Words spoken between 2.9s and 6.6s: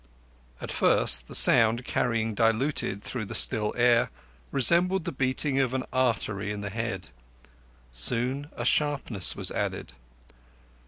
through the still air, resembled the beating of an artery